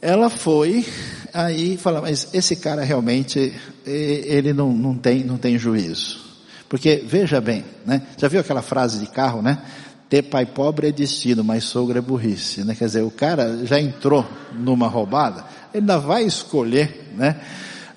[0.00, 0.84] Ela foi,
[1.32, 3.52] aí fala, mas esse cara realmente,
[3.86, 6.27] ele não, não tem, não tem juízo.
[6.68, 8.02] Porque, veja bem, né?
[8.16, 9.58] Já viu aquela frase de carro, né?
[10.08, 12.74] Ter pai pobre é destino, mas sogra é burrice, né?
[12.74, 17.36] Quer dizer, o cara já entrou numa roubada, ele ainda vai escolher, né?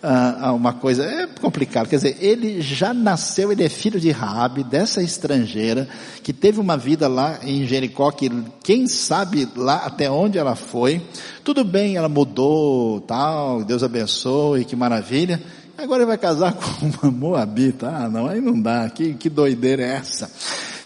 [0.03, 4.63] ah, uma coisa, é complicado, quer dizer, ele já nasceu, ele é filho de Raabe,
[4.63, 5.87] dessa estrangeira,
[6.23, 8.29] que teve uma vida lá em Jericó, que
[8.63, 11.01] quem sabe lá até onde ela foi,
[11.43, 15.41] tudo bem, ela mudou, tal, Deus abençoe, que maravilha,
[15.83, 19.83] agora ele vai casar com uma moabita, ah não, aí não dá, que, que doideira
[19.83, 20.31] é essa?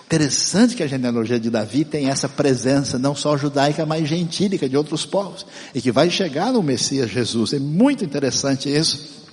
[0.05, 4.77] Interessante que a genealogia de Davi tem essa presença não só judaica, mas gentílica de
[4.77, 5.45] outros povos.
[5.73, 7.53] E que vai chegar no Messias Jesus.
[7.53, 9.25] É muito interessante isso.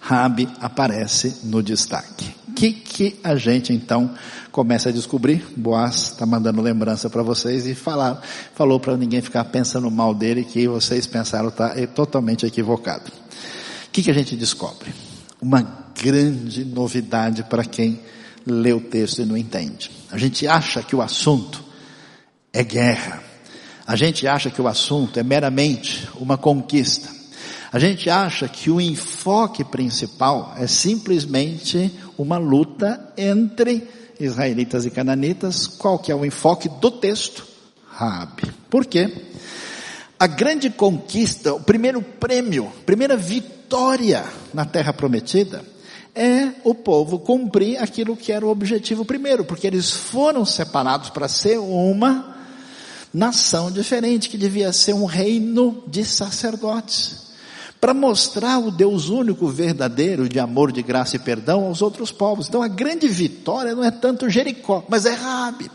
[0.00, 2.32] Rabi aparece no destaque.
[2.48, 4.14] O que, que a gente então
[4.52, 5.44] começa a descobrir?
[5.56, 8.22] Boaz está mandando lembrança para vocês e falar,
[8.54, 13.10] falou para ninguém ficar pensando mal dele que vocês pensaram está totalmente equivocado.
[13.92, 14.90] O que, que a gente descobre?
[15.38, 15.60] Uma
[16.00, 18.00] grande novidade para quem
[18.46, 19.90] lê o texto e não entende.
[20.10, 21.62] A gente acha que o assunto
[22.54, 23.22] é guerra.
[23.86, 27.06] A gente acha que o assunto é meramente uma conquista.
[27.70, 33.86] A gente acha que o enfoque principal é simplesmente uma luta entre
[34.18, 35.66] israelitas e cananitas.
[35.66, 37.46] Qual que é o enfoque do texto?
[37.90, 38.50] Rabi.
[38.70, 39.12] Por quê?
[40.18, 43.60] A grande conquista, o primeiro prêmio, primeira vitória
[44.52, 45.64] na terra prometida
[46.14, 51.26] é o povo cumprir aquilo que era o objetivo primeiro, porque eles foram separados para
[51.26, 52.36] ser uma
[53.12, 57.32] nação diferente, que devia ser um reino de sacerdotes.
[57.80, 62.48] Para mostrar o Deus único, verdadeiro, de amor, de graça e perdão aos outros povos.
[62.48, 65.70] Então a grande vitória não é tanto Jericó, mas é Rabi.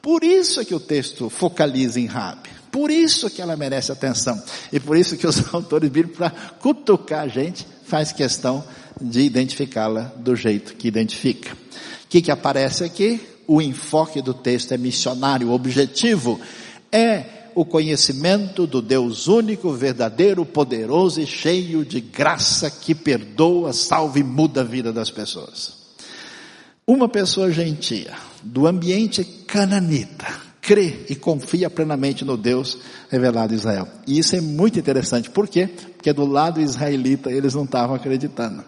[0.00, 2.59] Por isso é que o texto focaliza em Rabi.
[2.70, 4.40] Por isso que ela merece atenção.
[4.72, 8.64] E por isso que os autores bíblicos, para cutucar a gente, faz questão
[9.00, 11.52] de identificá-la do jeito que identifica.
[11.52, 13.20] O que, que aparece aqui?
[13.46, 16.40] O enfoque do texto é missionário, o objetivo
[16.92, 24.18] é o conhecimento do Deus único, verdadeiro, poderoso e cheio de graça que perdoa, salva
[24.18, 25.74] e muda a vida das pessoas.
[26.86, 33.88] Uma pessoa gentia, do ambiente cananita, crê e confia plenamente no Deus revelado em Israel.
[34.06, 35.30] E isso é muito interessante.
[35.30, 35.68] Por quê?
[35.96, 38.64] Porque do lado israelita eles não estavam acreditando.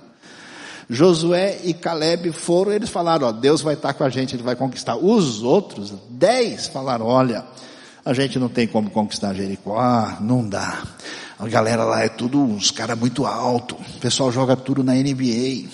[0.88, 4.57] Josué e Caleb foram, eles falaram, ó, Deus vai estar com a gente, ele vai
[4.57, 4.96] conquistar.
[4.96, 7.44] Os outros, dez, falaram, olha,
[8.05, 10.83] a gente não tem como conquistar Jericó, ah, não dá.
[11.38, 15.68] A galera lá é tudo uns caras muito alto, o pessoal joga tudo na NBA.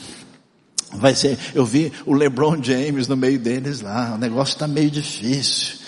[0.94, 4.90] Vai ser, eu vi o LeBron James no meio deles lá, o negócio está meio
[4.90, 5.78] difícil.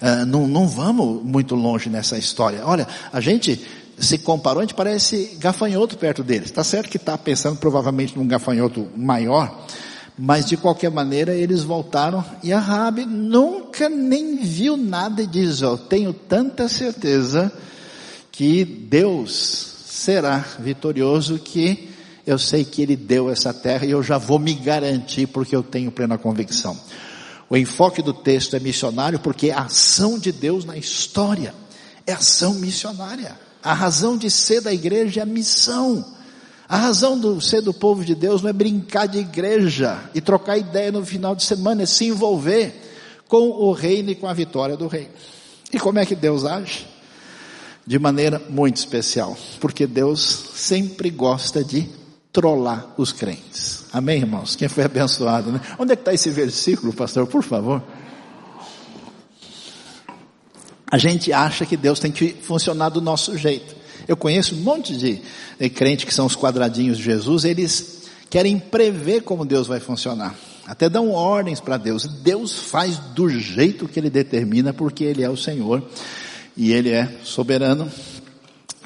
[0.00, 2.60] Uh, não, não vamos muito longe nessa história.
[2.64, 3.60] Olha, a gente
[3.98, 6.46] se comparou, a gente parece gafanhoto perto deles.
[6.50, 9.66] Está certo que está pensando provavelmente num gafanhoto maior,
[10.18, 15.60] mas de qualquer maneira eles voltaram e a Rabi nunca nem viu nada e diz,
[15.60, 17.50] eu tenho tanta certeza
[18.30, 21.90] que Deus será vitorioso que
[22.26, 25.62] eu sei que Ele deu essa terra e eu já vou me garantir porque eu
[25.62, 26.76] tenho plena convicção.
[27.48, 31.54] O enfoque do texto é missionário porque é a ação de Deus na história
[32.06, 33.36] é ação missionária.
[33.62, 36.04] A razão de ser da igreja é a missão.
[36.68, 40.56] A razão de ser do povo de Deus não é brincar de igreja e trocar
[40.56, 42.74] ideia no final de semana, é se envolver
[43.28, 45.08] com o reino e com a vitória do rei.
[45.72, 46.86] E como é que Deus age?
[47.84, 50.20] De maneira muito especial, porque Deus
[50.54, 51.88] sempre gosta de
[52.36, 53.86] trollar os crentes.
[53.90, 54.54] Amém, irmãos?
[54.54, 55.58] Quem foi abençoado, né?
[55.78, 57.82] Onde é que está esse versículo, pastor, por favor?
[60.86, 63.74] A gente acha que Deus tem que funcionar do nosso jeito.
[64.06, 65.22] Eu conheço um monte de,
[65.58, 70.34] de crente que são os quadradinhos de Jesus, eles querem prever como Deus vai funcionar.
[70.66, 72.04] Até dão ordens para Deus.
[72.04, 75.82] Deus faz do jeito que Ele determina, porque Ele é o Senhor
[76.54, 77.90] e Ele é soberano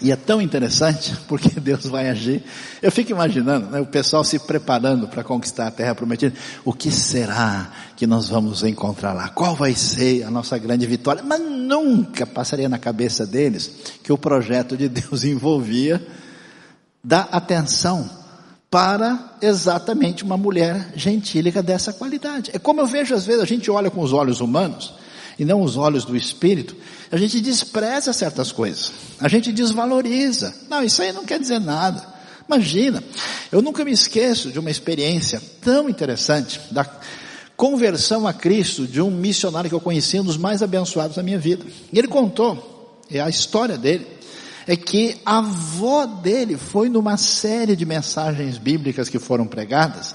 [0.02, 2.42] e é tão interessante porque Deus vai agir.
[2.80, 6.34] Eu fico imaginando né, o pessoal se preparando para conquistar a terra prometida.
[6.64, 9.28] O que será que nós vamos encontrar lá?
[9.28, 11.22] Qual vai ser a nossa grande vitória?
[11.22, 13.70] Mas nunca passaria na cabeça deles
[14.02, 16.04] que o projeto de Deus envolvia
[17.02, 18.08] dar atenção
[18.70, 22.50] para exatamente uma mulher gentílica dessa qualidade.
[22.54, 24.94] É como eu vejo às vezes, a gente olha com os olhos humanos
[25.40, 26.76] e não os olhos do Espírito,
[27.10, 30.54] a gente despreza certas coisas, a gente desvaloriza.
[30.68, 32.06] Não, isso aí não quer dizer nada.
[32.46, 33.02] Imagina,
[33.50, 36.84] eu nunca me esqueço de uma experiência tão interessante da
[37.56, 41.38] conversão a Cristo de um missionário que eu conheci, um dos mais abençoados da minha
[41.38, 41.64] vida.
[41.90, 44.06] E ele contou, é a história dele,
[44.66, 50.14] é que a avó dele foi numa série de mensagens bíblicas que foram pregadas,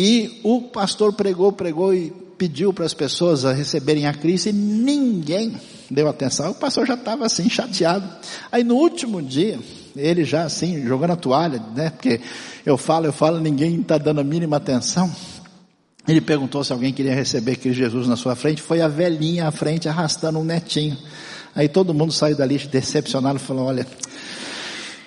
[0.00, 5.56] e o pastor pregou, pregou e pediu para as pessoas receberem a Cristo e ninguém
[5.90, 6.52] deu atenção.
[6.52, 8.08] O pastor já estava assim, chateado.
[8.52, 9.58] Aí no último dia,
[9.96, 11.90] ele já assim, jogando a toalha, né?
[11.90, 12.20] Porque
[12.64, 15.12] eu falo, eu falo, ninguém está dando a mínima atenção.
[16.06, 18.62] Ele perguntou se alguém queria receber Cristo Jesus na sua frente.
[18.62, 20.96] Foi a velhinha à frente arrastando um netinho.
[21.56, 23.84] Aí todo mundo saiu dali decepcionado falou: Olha,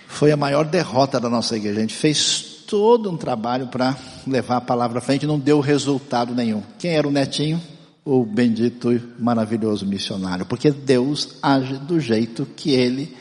[0.06, 1.77] foi a maior derrota da nossa igreja.
[1.77, 6.34] A gente fez todo um trabalho para levar a palavra à frente, não deu resultado
[6.34, 6.64] nenhum.
[6.80, 7.62] Quem era o netinho?
[8.06, 13.14] O bendito e maravilhoso missionário, porque Deus age do jeito que ele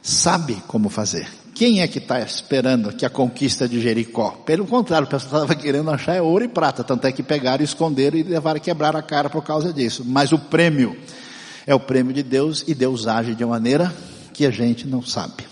[0.00, 1.28] sabe como fazer.
[1.54, 4.30] Quem é que está esperando que a conquista de Jericó?
[4.46, 7.62] Pelo contrário, o pessoal estava querendo achar é ouro e prata, tanto é que pegaram,
[7.62, 10.02] esconderam e levaram quebrar a cara por causa disso.
[10.06, 10.96] Mas o prêmio
[11.66, 13.94] é o prêmio de Deus e Deus age de uma maneira
[14.32, 15.44] que a gente não sabe.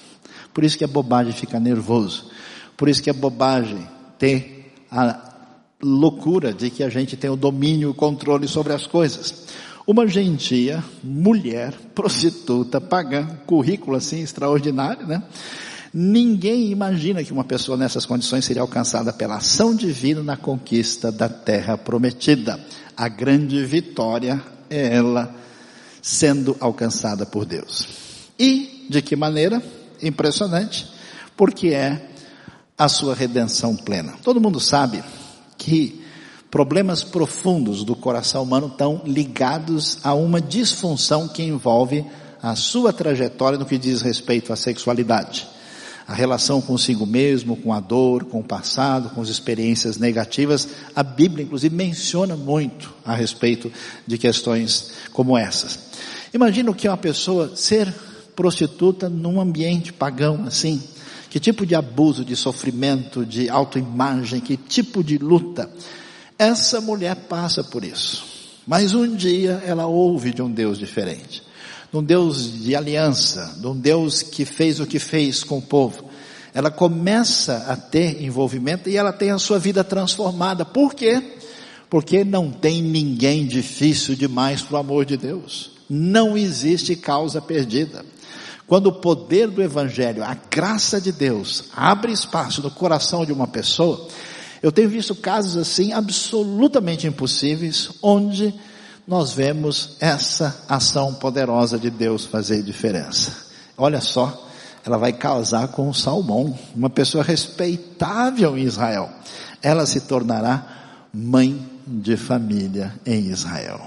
[0.54, 2.37] Por isso que é bobagem ficar nervoso.
[2.78, 3.88] Por isso que é bobagem
[4.20, 5.18] ter a
[5.82, 9.46] loucura de que a gente tem o domínio, o controle sobre as coisas.
[9.84, 15.24] Uma gentia, mulher, prostituta, pagã, currículo assim extraordinário, né?
[15.92, 21.28] Ninguém imagina que uma pessoa nessas condições seria alcançada pela ação divina na conquista da
[21.28, 22.60] terra prometida.
[22.96, 25.34] A grande vitória é ela
[26.00, 27.88] sendo alcançada por Deus.
[28.38, 29.60] E de que maneira?
[30.00, 30.86] Impressionante,
[31.36, 32.08] porque é
[32.78, 34.14] a sua redenção plena.
[34.22, 35.02] Todo mundo sabe
[35.56, 36.00] que
[36.48, 42.04] problemas profundos do coração humano estão ligados a uma disfunção que envolve
[42.40, 45.46] a sua trajetória no que diz respeito à sexualidade.
[46.06, 50.66] A relação consigo mesmo, com a dor, com o passado, com as experiências negativas.
[50.96, 53.70] A Bíblia, inclusive, menciona muito a respeito
[54.06, 55.78] de questões como essas.
[56.32, 57.92] Imagina o que é uma pessoa ser
[58.34, 60.80] prostituta num ambiente pagão assim,
[61.30, 65.70] que tipo de abuso, de sofrimento, de autoimagem, que tipo de luta.
[66.38, 68.24] Essa mulher passa por isso.
[68.66, 71.42] Mas um dia ela ouve de um Deus diferente.
[71.90, 75.62] de um Deus de aliança, de um Deus que fez o que fez com o
[75.62, 76.08] povo.
[76.52, 80.64] Ela começa a ter envolvimento e ela tem a sua vida transformada.
[80.64, 81.22] Por quê?
[81.88, 85.70] Porque não tem ninguém difícil demais para o amor de Deus.
[85.88, 88.04] Não existe causa perdida.
[88.68, 93.46] Quando o poder do Evangelho, a graça de Deus, abre espaço no coração de uma
[93.46, 94.06] pessoa,
[94.62, 98.54] eu tenho visto casos assim absolutamente impossíveis, onde
[99.06, 103.32] nós vemos essa ação poderosa de Deus fazer diferença.
[103.74, 104.46] Olha só,
[104.84, 109.08] ela vai casar com Salmão, uma pessoa respeitável em Israel.
[109.62, 113.80] Ela se tornará mãe de família em Israel.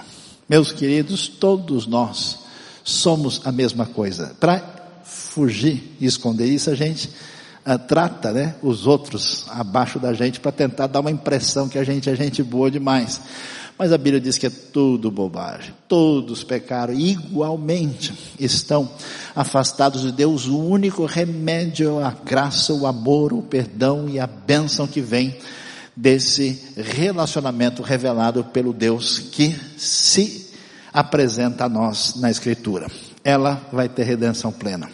[0.50, 2.41] Meus queridos, todos nós
[2.84, 4.36] somos a mesma coisa.
[4.40, 4.62] Para
[5.04, 7.10] fugir e esconder isso, a gente
[7.66, 11.84] uh, trata né, os outros abaixo da gente para tentar dar uma impressão que a
[11.84, 13.22] gente é gente boa demais.
[13.78, 15.74] Mas a Bíblia diz que é tudo bobagem.
[15.88, 18.88] Todos pecaram igualmente, estão
[19.36, 20.46] afastados de Deus.
[20.46, 25.36] O único remédio é a graça, o amor, o perdão e a bênção que vem
[25.96, 30.41] desse relacionamento revelado pelo Deus que se
[30.94, 32.88] apresenta a nós na Escritura.
[33.24, 34.90] Ela vai ter redenção plena.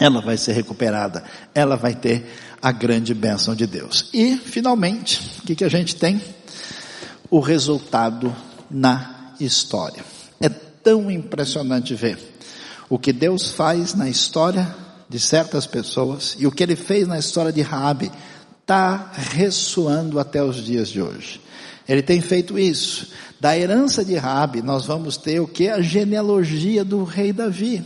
[0.00, 1.22] Ela vai ser recuperada.
[1.54, 2.24] Ela vai ter
[2.60, 4.08] a grande bênção de Deus.
[4.14, 6.20] E, finalmente, o que, que a gente tem?
[7.30, 8.34] O resultado
[8.70, 10.04] na história.
[10.40, 12.18] É tão impressionante ver
[12.88, 14.74] o que Deus faz na história
[15.08, 18.10] de certas pessoas e o que Ele fez na história de Raabe
[18.62, 21.40] está ressoando até os dias de hoje.
[21.88, 23.08] Ele tem feito isso.
[23.40, 25.68] Da herança de Rabi, nós vamos ter o que?
[25.68, 27.84] A genealogia do rei Davi.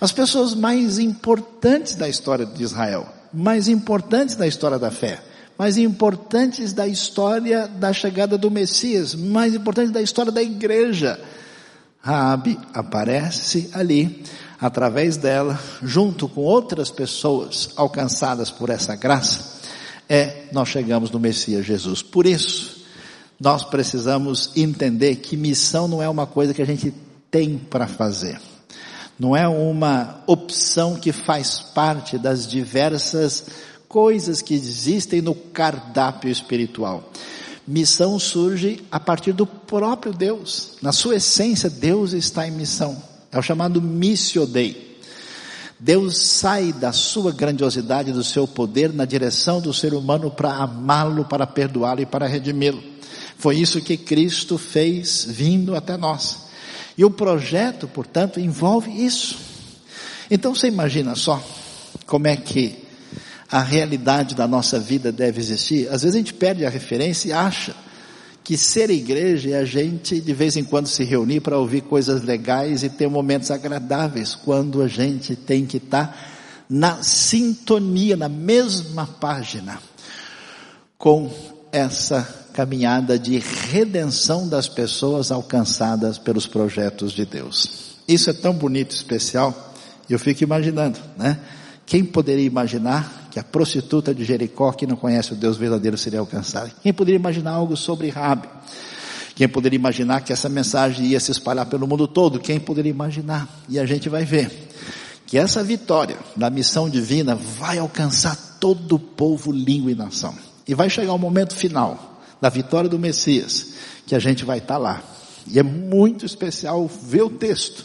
[0.00, 5.22] As pessoas mais importantes da história de Israel, mais importantes da história da fé,
[5.56, 11.20] mais importantes da história da chegada do Messias, mais importantes da história da igreja.
[12.00, 14.24] Raabe aparece ali,
[14.60, 19.53] através dela, junto com outras pessoas alcançadas por essa graça,
[20.14, 22.00] é nós chegamos no Messias Jesus.
[22.00, 22.84] Por isso,
[23.40, 26.94] nós precisamos entender que missão não é uma coisa que a gente
[27.30, 28.40] tem para fazer.
[29.18, 33.46] Não é uma opção que faz parte das diversas
[33.88, 37.10] coisas que existem no cardápio espiritual.
[37.66, 40.76] Missão surge a partir do próprio Deus.
[40.80, 43.02] Na sua essência, Deus está em missão.
[43.32, 44.93] É o chamado missio dei.
[45.78, 51.24] Deus sai da sua grandiosidade, do seu poder na direção do ser humano para amá-lo,
[51.24, 52.82] para perdoá-lo e para redimi-lo.
[53.36, 56.44] Foi isso que Cristo fez vindo até nós.
[56.96, 59.36] E o projeto, portanto, envolve isso.
[60.30, 61.42] Então você imagina só
[62.06, 62.84] como é que
[63.50, 65.88] a realidade da nossa vida deve existir.
[65.88, 67.74] Às vezes a gente perde a referência e acha
[68.44, 72.22] que ser igreja é a gente de vez em quando se reunir para ouvir coisas
[72.22, 76.14] legais e ter momentos agradáveis, quando a gente tem que estar
[76.68, 79.78] na sintonia, na mesma página
[80.98, 81.30] com
[81.72, 82.22] essa
[82.52, 87.96] caminhada de redenção das pessoas alcançadas pelos projetos de Deus.
[88.06, 89.74] Isso é tão bonito especial,
[90.08, 91.40] eu fico imaginando, né?
[91.86, 96.20] Quem poderia imaginar que a prostituta de Jericó, que não conhece o Deus verdadeiro, seria
[96.20, 96.70] alcançada?
[96.80, 98.46] Quem poderia imaginar algo sobre Rabi?
[99.34, 102.38] Quem poderia imaginar que essa mensagem ia se espalhar pelo mundo todo?
[102.38, 103.48] Quem poderia imaginar?
[103.68, 104.70] E a gente vai ver
[105.26, 110.32] que essa vitória da missão divina vai alcançar todo o povo, língua e nação.
[110.64, 113.72] E vai chegar o momento final, da vitória do Messias,
[114.06, 115.02] que a gente vai estar lá.
[115.48, 117.84] E é muito especial ver o texto.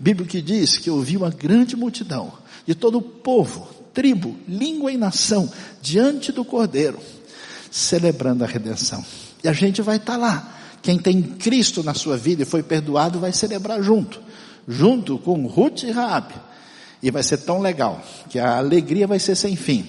[0.00, 2.32] Bíblia que diz que ouviu uma grande multidão
[2.66, 7.00] de todo o povo, tribo, língua e nação diante do Cordeiro,
[7.70, 9.02] celebrando a redenção.
[9.42, 10.52] E a gente vai estar tá lá.
[10.82, 14.20] Quem tem Cristo na sua vida e foi perdoado vai celebrar junto,
[14.68, 16.34] junto com Ruth e Raab.
[17.02, 19.86] E vai ser tão legal que a alegria vai ser sem fim.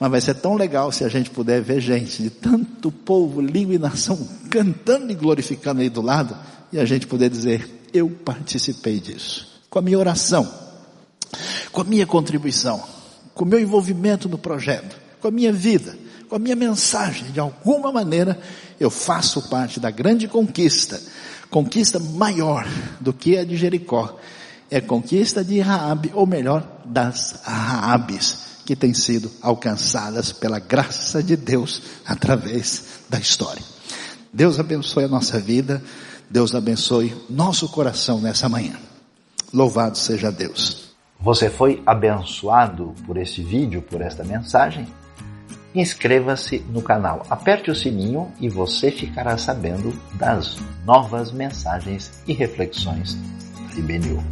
[0.00, 3.74] Mas vai ser tão legal se a gente puder ver gente de tanto povo, língua
[3.74, 4.18] e nação
[4.50, 6.34] cantando e glorificando aí do lado
[6.72, 9.46] e a gente poder dizer, eu participei disso.
[9.68, 10.50] Com a minha oração,
[11.70, 12.93] com a minha contribuição,
[13.34, 15.96] com o meu envolvimento no projeto, com a minha vida,
[16.28, 18.38] com a minha mensagem, de alguma maneira
[18.78, 21.00] eu faço parte da grande conquista,
[21.50, 22.66] conquista maior
[23.00, 24.18] do que a de Jericó,
[24.70, 31.36] é conquista de Raabe, ou melhor, das Raabes que têm sido alcançadas pela graça de
[31.36, 33.62] Deus através da história.
[34.32, 35.82] Deus abençoe a nossa vida,
[36.30, 38.76] Deus abençoe nosso coração nessa manhã.
[39.52, 40.93] Louvado seja Deus.
[41.24, 44.86] Você foi abençoado por este vídeo, por esta mensagem?
[45.74, 53.16] Inscreva-se no canal, aperte o sininho e você ficará sabendo das novas mensagens e reflexões
[53.74, 54.22] IBNU.